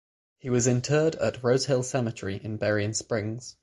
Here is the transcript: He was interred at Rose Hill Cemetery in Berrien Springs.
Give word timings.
He 0.39 0.49
was 0.49 0.65
interred 0.65 1.13
at 1.17 1.43
Rose 1.43 1.67
Hill 1.67 1.83
Cemetery 1.83 2.41
in 2.43 2.57
Berrien 2.57 2.95
Springs. 2.95 3.55